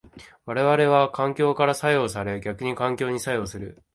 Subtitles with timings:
[0.47, 3.83] 我々は環境から作用され逆に環境に作用する。